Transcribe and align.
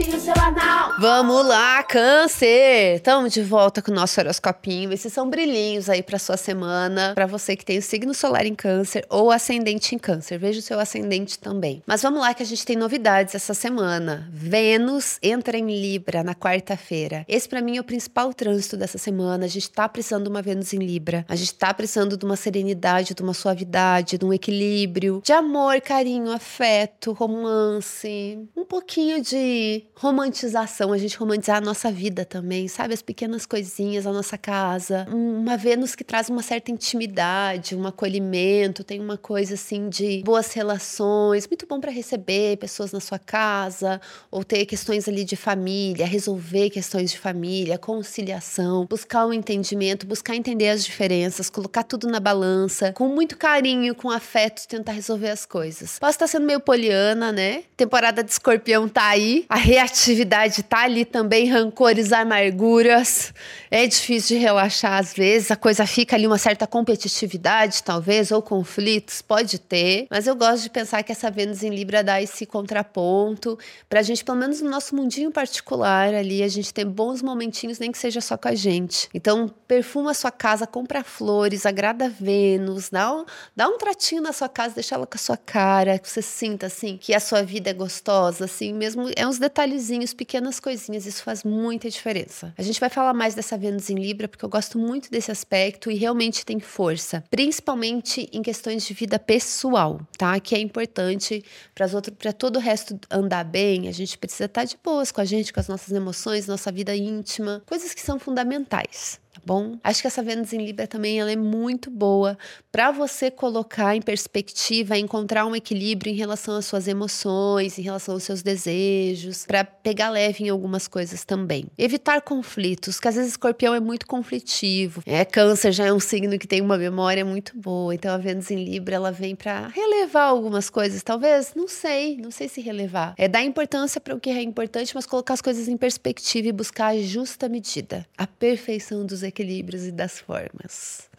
horoscopinho 0.00 0.18
semanal. 0.18 0.69
Vamos 1.00 1.46
lá, 1.46 1.82
câncer! 1.82 2.96
Estamos 2.96 3.32
de 3.32 3.42
volta 3.42 3.80
com 3.80 3.90
o 3.90 3.94
nosso 3.94 4.20
horoscopinho. 4.20 4.92
Esses 4.92 5.10
são 5.10 5.30
brilhinhos 5.30 5.88
aí 5.88 6.02
para 6.02 6.18
sua 6.18 6.36
semana, 6.36 7.12
para 7.14 7.24
você 7.24 7.56
que 7.56 7.64
tem 7.64 7.78
o 7.78 7.82
signo 7.82 8.12
solar 8.12 8.44
em 8.44 8.54
câncer 8.54 9.06
ou 9.08 9.30
ascendente 9.30 9.94
em 9.94 9.98
câncer. 9.98 10.36
Veja 10.36 10.58
o 10.58 10.62
seu 10.62 10.78
ascendente 10.78 11.38
também. 11.38 11.82
Mas 11.86 12.02
vamos 12.02 12.20
lá 12.20 12.34
que 12.34 12.42
a 12.42 12.46
gente 12.46 12.66
tem 12.66 12.76
novidades 12.76 13.34
essa 13.34 13.54
semana. 13.54 14.28
Vênus 14.30 15.18
entra 15.22 15.56
em 15.56 15.68
Libra 15.68 16.22
na 16.22 16.34
quarta-feira. 16.34 17.24
Esse 17.26 17.48
para 17.48 17.62
mim 17.62 17.78
é 17.78 17.80
o 17.80 17.84
principal 17.84 18.34
trânsito 18.34 18.76
dessa 18.76 18.98
semana. 18.98 19.46
A 19.46 19.48
gente 19.48 19.70
tá 19.70 19.88
precisando 19.88 20.24
de 20.24 20.28
uma 20.28 20.42
Vênus 20.42 20.74
em 20.74 20.80
Libra. 20.80 21.24
A 21.30 21.34
gente 21.34 21.54
tá 21.54 21.72
precisando 21.72 22.14
de 22.14 22.26
uma 22.26 22.36
serenidade, 22.36 23.14
de 23.14 23.22
uma 23.22 23.32
suavidade, 23.32 24.18
de 24.18 24.24
um 24.26 24.34
equilíbrio, 24.34 25.22
de 25.24 25.32
amor, 25.32 25.80
carinho, 25.80 26.30
afeto, 26.30 27.14
romance, 27.14 28.38
um 28.54 28.66
pouquinho 28.66 29.22
de 29.22 29.86
romantização, 29.94 30.89
a 30.92 30.98
gente 30.98 31.16
romantizar 31.16 31.58
a 31.58 31.60
nossa 31.60 31.90
vida 31.90 32.24
também, 32.24 32.68
sabe? 32.68 32.94
As 32.94 33.02
pequenas 33.02 33.46
coisinhas, 33.46 34.06
a 34.06 34.12
nossa 34.12 34.36
casa. 34.36 35.06
Uma 35.10 35.56
Vênus 35.56 35.94
que 35.94 36.04
traz 36.04 36.28
uma 36.28 36.42
certa 36.42 36.70
intimidade, 36.70 37.76
um 37.76 37.86
acolhimento, 37.86 38.82
tem 38.84 39.00
uma 39.00 39.16
coisa 39.16 39.54
assim 39.54 39.88
de 39.88 40.22
boas 40.24 40.52
relações, 40.52 41.46
muito 41.46 41.66
bom 41.66 41.80
para 41.80 41.90
receber 41.90 42.56
pessoas 42.56 42.92
na 42.92 43.00
sua 43.00 43.18
casa, 43.18 44.00
ou 44.30 44.44
ter 44.44 44.66
questões 44.66 45.08
ali 45.08 45.24
de 45.24 45.36
família, 45.36 46.06
resolver 46.06 46.70
questões 46.70 47.10
de 47.10 47.18
família, 47.18 47.78
conciliação, 47.78 48.86
buscar 48.86 49.26
um 49.26 49.32
entendimento, 49.32 50.06
buscar 50.06 50.34
entender 50.34 50.68
as 50.68 50.84
diferenças, 50.84 51.50
colocar 51.50 51.82
tudo 51.82 52.08
na 52.08 52.20
balança, 52.20 52.92
com 52.92 53.08
muito 53.08 53.36
carinho, 53.36 53.94
com 53.94 54.10
afeto, 54.10 54.66
tentar 54.66 54.92
resolver 54.92 55.30
as 55.30 55.46
coisas. 55.46 55.98
Posso 55.98 56.12
estar 56.12 56.26
sendo 56.26 56.46
meio 56.46 56.60
poliana, 56.60 57.32
né? 57.32 57.64
Temporada 57.76 58.22
de 58.22 58.30
escorpião 58.30 58.88
tá 58.88 59.08
aí, 59.08 59.44
a 59.48 59.56
reatividade 59.56 60.62
tá 60.62 60.79
ali 60.84 61.04
também, 61.04 61.48
rancores, 61.48 62.12
amarguras. 62.12 63.32
É 63.70 63.86
difícil 63.86 64.36
de 64.36 64.42
relaxar 64.42 64.94
às 64.94 65.12
vezes, 65.12 65.50
a 65.50 65.56
coisa 65.56 65.86
fica 65.86 66.16
ali 66.16 66.26
uma 66.26 66.38
certa 66.38 66.66
competitividade, 66.66 67.82
talvez, 67.82 68.30
ou 68.30 68.42
conflitos, 68.42 69.22
pode 69.22 69.58
ter. 69.58 70.06
Mas 70.10 70.26
eu 70.26 70.34
gosto 70.34 70.64
de 70.64 70.70
pensar 70.70 71.02
que 71.02 71.12
essa 71.12 71.30
Vênus 71.30 71.62
em 71.62 71.70
Libra 71.70 72.02
dá 72.02 72.20
esse 72.20 72.46
contraponto 72.46 73.58
pra 73.88 74.02
gente, 74.02 74.24
pelo 74.24 74.38
menos 74.38 74.60
no 74.60 74.70
nosso 74.70 74.94
mundinho 74.94 75.30
particular 75.30 76.14
ali, 76.14 76.42
a 76.42 76.48
gente 76.48 76.72
ter 76.72 76.84
bons 76.84 77.22
momentinhos, 77.22 77.78
nem 77.78 77.92
que 77.92 77.98
seja 77.98 78.20
só 78.20 78.36
com 78.36 78.48
a 78.48 78.54
gente. 78.54 79.08
Então, 79.14 79.48
perfuma 79.66 80.10
a 80.10 80.14
sua 80.14 80.30
casa, 80.30 80.66
compra 80.66 81.02
flores, 81.04 81.66
agrada 81.66 82.06
a 82.06 82.08
Vênus, 82.08 82.90
dá 82.90 83.12
um, 83.12 83.24
dá 83.54 83.68
um 83.68 83.78
tratinho 83.78 84.22
na 84.22 84.32
sua 84.32 84.48
casa, 84.48 84.74
deixa 84.74 84.94
ela 84.94 85.06
com 85.06 85.16
a 85.16 85.18
sua 85.18 85.36
cara, 85.36 85.98
que 85.98 86.08
você 86.08 86.22
sinta 86.22 86.66
assim 86.66 86.96
que 86.96 87.14
a 87.14 87.20
sua 87.20 87.42
vida 87.42 87.70
é 87.70 87.72
gostosa, 87.72 88.44
assim, 88.44 88.72
mesmo 88.72 89.10
é 89.16 89.26
uns 89.26 89.38
detalhezinhos, 89.38 90.12
pequenas 90.12 90.60
coisinhas, 90.70 91.04
isso 91.04 91.24
faz 91.24 91.42
muita 91.42 91.90
diferença. 91.90 92.54
A 92.56 92.62
gente 92.62 92.78
vai 92.78 92.88
falar 92.88 93.12
mais 93.12 93.34
dessa 93.34 93.58
Vênus 93.58 93.90
em 93.90 93.96
Libra 93.96 94.28
porque 94.28 94.44
eu 94.44 94.48
gosto 94.48 94.78
muito 94.78 95.10
desse 95.10 95.28
aspecto 95.28 95.90
e 95.90 95.96
realmente 95.96 96.46
tem 96.46 96.60
força, 96.60 97.24
principalmente 97.28 98.28
em 98.32 98.40
questões 98.40 98.86
de 98.86 98.94
vida 98.94 99.18
pessoal, 99.18 100.00
tá? 100.16 100.38
Que 100.38 100.54
é 100.54 100.60
importante 100.60 101.44
para 101.74 101.88
para 102.16 102.32
todo 102.32 102.56
o 102.56 102.60
resto 102.60 102.98
andar 103.10 103.44
bem, 103.44 103.88
a 103.88 103.92
gente 103.92 104.16
precisa 104.16 104.44
estar 104.44 104.64
de 104.64 104.78
boas 104.82 105.10
com 105.10 105.20
a 105.20 105.24
gente, 105.24 105.52
com 105.52 105.58
as 105.58 105.66
nossas 105.66 105.92
emoções, 105.92 106.46
nossa 106.46 106.70
vida 106.70 106.94
íntima, 106.94 107.62
coisas 107.66 107.92
que 107.92 108.00
são 108.00 108.18
fundamentais 108.18 109.18
tá 109.32 109.40
bom? 109.44 109.78
Acho 109.82 110.00
que 110.00 110.06
essa 110.06 110.22
Vênus 110.22 110.52
em 110.52 110.64
Libra 110.64 110.86
também 110.86 111.20
ela 111.20 111.30
é 111.30 111.36
muito 111.36 111.90
boa 111.90 112.36
para 112.72 112.90
você 112.90 113.30
colocar 113.30 113.94
em 113.94 114.02
perspectiva, 114.02 114.98
encontrar 114.98 115.46
um 115.46 115.54
equilíbrio 115.54 116.12
em 116.12 116.16
relação 116.16 116.56
às 116.56 116.66
suas 116.66 116.88
emoções, 116.88 117.78
em 117.78 117.82
relação 117.82 118.14
aos 118.14 118.22
seus 118.22 118.42
desejos, 118.42 119.44
para 119.46 119.64
pegar 119.64 120.10
leve 120.10 120.44
em 120.44 120.48
algumas 120.48 120.88
coisas 120.88 121.24
também. 121.24 121.66
Evitar 121.78 122.20
conflitos, 122.22 122.98
que 122.98 123.08
às 123.08 123.14
vezes 123.14 123.32
Escorpião 123.32 123.74
é 123.74 123.80
muito 123.80 124.06
conflitivo. 124.06 125.02
É, 125.06 125.24
Câncer 125.24 125.72
já 125.72 125.86
é 125.86 125.92
um 125.92 126.00
signo 126.00 126.38
que 126.38 126.46
tem 126.46 126.60
uma 126.60 126.76
memória 126.76 127.24
muito 127.24 127.56
boa, 127.56 127.94
então 127.94 128.12
a 128.12 128.18
Vênus 128.18 128.50
em 128.50 128.64
Libra 128.64 128.96
ela 128.96 129.12
vem 129.12 129.34
para 129.34 129.68
relevar 129.68 130.24
algumas 130.24 130.68
coisas, 130.68 131.02
talvez, 131.02 131.52
não 131.54 131.68
sei, 131.68 132.16
não 132.16 132.30
sei 132.30 132.48
se 132.48 132.60
relevar. 132.60 133.14
É 133.16 133.28
dar 133.28 133.42
importância 133.42 134.00
para 134.00 134.14
o 134.14 134.20
que 134.20 134.30
é 134.30 134.42
importante, 134.42 134.94
mas 134.94 135.06
colocar 135.06 135.34
as 135.34 135.40
coisas 135.40 135.68
em 135.68 135.76
perspectiva 135.76 136.48
e 136.48 136.52
buscar 136.52 136.88
a 136.88 136.98
justa 136.98 137.48
medida, 137.48 138.06
a 138.16 138.26
perfeição 138.26 139.04
dos 139.04 139.19
equilíbrios 139.22 139.86
e 139.86 139.92
das 139.92 140.18
formas 140.18 141.10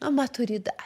a 0.00 0.10
maturidade. 0.10 0.76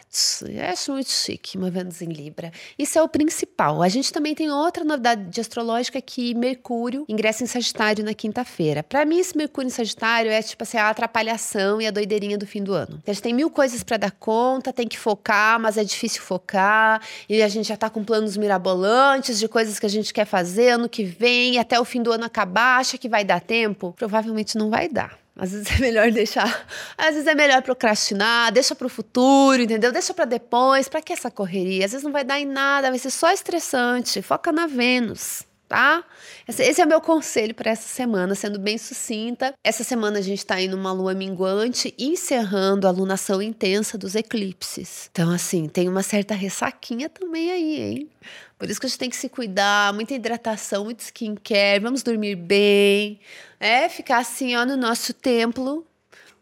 Eu 0.49 0.65
acho 0.67 0.93
muito 0.93 1.11
chique 1.11 1.59
uma 1.59 1.71
Vênus 1.71 2.01
em 2.01 2.07
Libra. 2.07 2.53
Isso 2.79 2.99
é 2.99 3.03
o 3.03 3.09
principal. 3.09 3.83
A 3.83 3.89
gente 3.89 4.13
também 4.13 4.35
tem 4.35 4.51
outra 4.51 4.85
novidade 4.85 5.41
astrológica 5.41 6.01
que 6.01 6.35
Mercúrio 6.35 7.05
ingressa 7.09 7.43
em 7.43 7.47
Sagitário 7.47 8.05
na 8.05 8.15
quinta-feira. 8.15 8.83
Para 8.83 9.05
mim, 9.05 9.19
esse 9.19 9.37
Mercúrio 9.37 9.67
em 9.67 9.71
Sagitário 9.71 10.31
é 10.31 10.41
tipo 10.43 10.63
assim, 10.63 10.79
a 10.79 10.89
atrapalhação 10.89 11.81
e 11.81 11.87
a 11.87 11.91
doideirinha 11.91 12.39
do 12.39 12.47
fim 12.47 12.63
do 12.63 12.73
ano. 12.73 13.01
A 13.07 13.13
gente 13.13 13.23
tem 13.23 13.35
mil 13.35 13.51
coisas 13.51 13.83
para 13.83 13.97
dar 13.97 14.13
conta, 14.13 14.73
tem 14.73 14.87
que 14.87 14.99
focar, 14.99 15.59
mas 15.59 15.77
é 15.77 15.85
difícil 15.85 16.23
focar. 16.23 17.03
E 17.29 17.43
a 17.43 17.49
gente 17.49 17.69
já 17.69 17.77
tá 17.77 17.91
com 17.91 18.05
planos 18.05 18.37
mirabolantes 18.37 19.39
de 19.39 19.49
coisas 19.49 19.79
que 19.79 19.87
a 19.87 19.91
gente 19.91 20.15
quer 20.15 20.25
fazer 20.25 20.71
ano 20.71 20.89
que 20.89 21.05
vem, 21.05 21.59
até 21.59 21.81
o 21.81 21.85
fim 21.85 22.03
do 22.03 22.13
ano 22.13 22.25
acabar, 22.25 22.79
acha 22.79 22.97
que 22.97 23.09
vai 23.09 23.25
dar 23.25 23.41
tempo? 23.41 23.93
Provavelmente 23.99 24.57
não 24.57 24.71
vai 24.71 24.89
dar. 24.89 25.20
Às 25.41 25.53
vezes 25.53 25.71
é 25.71 25.79
melhor 25.79 26.11
deixar, 26.13 26.67
às 26.99 27.15
vezes 27.15 27.27
é 27.27 27.35
melhor 27.35 27.63
procrastinar, 27.63 28.53
deixa 28.53 28.75
para 28.75 28.87
o 28.87 28.91
futuro, 28.91 29.63
entendeu? 29.63 29.91
Deixa 29.91 30.13
para 30.13 30.27
depois, 30.27 30.87
para 30.87 31.01
que 31.01 31.15
essa 31.15 31.31
correria? 31.31 31.87
Às 31.87 31.93
vezes 31.93 32.05
não 32.05 32.13
vai 32.13 32.23
dar 32.23 32.39
em 32.39 32.45
nada, 32.45 32.91
vai 32.91 32.99
ser 32.99 33.11
só 33.11 33.33
estressante. 33.33 34.21
Foca 34.21 34.53
na 34.53 34.67
Vênus, 34.67 35.43
tá? 35.71 36.03
Esse, 36.49 36.81
é 36.81 36.85
o 36.85 36.89
meu 36.89 37.01
conselho 37.01 37.55
para 37.55 37.71
essa 37.71 37.87
semana, 37.87 38.35
sendo 38.35 38.59
bem 38.59 38.77
sucinta. 38.77 39.55
Essa 39.63 39.85
semana 39.85 40.19
a 40.19 40.21
gente 40.21 40.41
está 40.41 40.61
indo 40.61 40.77
uma 40.77 40.93
lua 40.93 41.15
minguante, 41.15 41.95
encerrando 41.97 42.89
a 42.89 42.91
lunação 42.91 43.41
intensa 43.41 43.97
dos 43.97 44.17
eclipses. 44.17 45.09
Então, 45.13 45.31
assim, 45.31 45.69
tem 45.69 45.89
uma 45.89 46.03
certa 46.03 46.35
ressaquinha 46.35 47.09
também 47.09 47.53
aí, 47.53 47.81
hein? 47.81 48.11
Por 48.59 48.69
isso 48.69 48.81
que 48.81 48.87
a 48.87 48.89
gente 48.89 48.99
tem 48.99 49.09
que 49.09 49.17
se 49.17 49.29
cuidar, 49.29 49.95
muita 49.95 50.13
hidratação, 50.13 50.85
muito 50.85 51.01
skincare, 51.01 51.81
vamos 51.81 52.03
dormir 52.03 52.35
bem, 52.35 53.21
é 53.61 53.89
ficar 53.89 54.19
assim, 54.19 54.57
ó, 54.57 54.67
no 54.67 54.77
nosso 54.77 55.15
templo, 55.15 55.87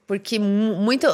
porque 0.08 0.38
muito 0.38 1.06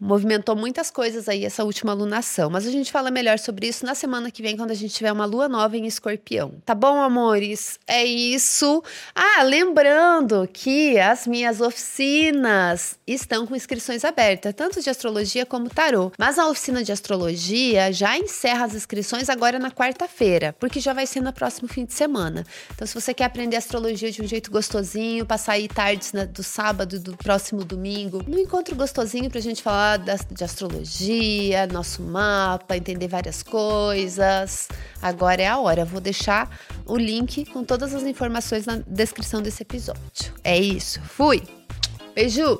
movimentou 0.00 0.54
muitas 0.54 0.92
coisas 0.92 1.28
aí 1.28 1.44
essa 1.44 1.64
última 1.64 1.90
alunação. 1.90 2.48
Mas 2.48 2.64
a 2.64 2.70
gente 2.70 2.92
fala 2.92 3.10
melhor 3.10 3.36
sobre 3.36 3.66
isso 3.66 3.84
na 3.84 3.96
semana 3.96 4.30
que 4.30 4.40
vem, 4.40 4.56
quando 4.56 4.70
a 4.70 4.74
gente 4.74 4.94
tiver 4.94 5.10
uma 5.10 5.24
lua 5.24 5.48
nova 5.48 5.76
em 5.76 5.86
escorpião. 5.86 6.54
Tá 6.64 6.72
bom, 6.72 7.00
amores? 7.02 7.80
É 7.84 8.04
isso. 8.04 8.80
Ah, 9.12 9.42
lembrando 9.42 10.48
que 10.52 11.00
as 11.00 11.26
minhas 11.26 11.60
oficinas 11.60 12.96
estão 13.04 13.44
com 13.44 13.56
inscrições 13.56 14.04
abertas, 14.04 14.54
tanto 14.54 14.80
de 14.80 14.88
astrologia 14.88 15.44
como 15.44 15.68
tarô. 15.68 16.12
Mas 16.16 16.38
a 16.38 16.46
oficina 16.46 16.84
de 16.84 16.92
astrologia 16.92 17.92
já 17.92 18.16
encerra 18.16 18.66
as 18.66 18.74
inscrições 18.74 19.28
agora 19.28 19.58
na 19.58 19.72
quarta-feira, 19.72 20.54
porque 20.60 20.78
já 20.78 20.92
vai 20.92 21.06
ser 21.06 21.20
no 21.20 21.32
próximo 21.32 21.66
fim 21.66 21.84
de 21.84 21.92
semana. 21.92 22.46
Então, 22.72 22.86
se 22.86 22.94
você 22.94 23.12
quer 23.12 23.24
aprender 23.24 23.56
astrologia 23.56 24.12
de 24.12 24.22
um 24.22 24.28
jeito 24.28 24.48
gostosinho, 24.48 25.26
passar 25.26 25.54
aí 25.54 25.66
tardes 25.66 26.12
do 26.32 26.44
sábado 26.44 27.00
do 27.00 27.16
próximo 27.16 27.64
domingo, 27.64 28.11
comigo 28.20 28.42
encontro 28.42 28.74
gostosinho 28.74 29.30
pra 29.30 29.40
gente 29.40 29.62
falar 29.62 29.98
de 29.98 30.44
astrologia, 30.44 31.66
nosso 31.66 32.02
mapa, 32.02 32.76
entender 32.76 33.08
várias 33.08 33.42
coisas. 33.42 34.68
Agora 35.00 35.42
é 35.42 35.48
a 35.48 35.58
hora. 35.58 35.84
Vou 35.84 36.00
deixar 36.00 36.50
o 36.86 36.96
link 36.96 37.44
com 37.46 37.64
todas 37.64 37.94
as 37.94 38.02
informações 38.02 38.66
na 38.66 38.76
descrição 38.86 39.40
desse 39.40 39.62
episódio. 39.62 40.34
É 40.42 40.58
isso. 40.58 41.00
Fui! 41.02 41.42
Beijo! 42.14 42.58